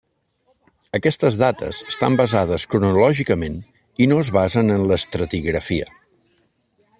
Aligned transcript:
Aquestes 0.99 1.35
dates 1.41 1.81
estan 1.93 2.17
basades 2.21 2.65
cronològicament 2.71 3.59
i 4.07 4.09
no 4.13 4.19
es 4.25 4.33
basen 4.39 4.77
en 4.77 4.87
l'estratigrafia. 4.93 5.93